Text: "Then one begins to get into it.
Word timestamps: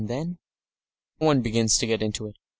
"Then 0.03 0.39
one 1.19 1.43
begins 1.43 1.77
to 1.77 1.85
get 1.85 2.01
into 2.01 2.25
it. 2.25 2.35